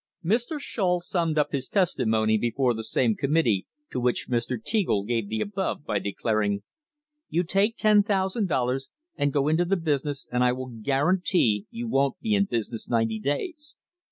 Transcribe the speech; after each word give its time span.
Mr. 0.25 0.59
Shull 0.59 0.99
summed 0.99 1.37
up 1.37 1.51
his 1.51 1.67
testimony 1.67 2.35
before 2.35 2.73
the 2.73 2.83
same 2.83 3.15
com 3.15 3.29
mittee 3.29 3.67
to 3.91 3.99
which 3.99 4.27
Mr. 4.29 4.57
Teagle 4.59 5.05
gave 5.05 5.29
the 5.29 5.41
above, 5.41 5.85
by 5.85 5.99
declaring: 5.99 6.63
"You 7.29 7.43
take 7.43 7.77
$10,000 7.77 8.89
and 9.15 9.31
go 9.31 9.47
into 9.47 9.63
the 9.63 9.77
business 9.77 10.25
and 10.31 10.43
I 10.43 10.53
will 10.53 10.69
guaran 10.71 11.21
tee 11.23 11.67
you 11.69 11.87
won't 11.87 12.19
be 12.19 12.33
in 12.33 12.45
business 12.45 12.89
ninety 12.89 13.19
days. 13.19 13.77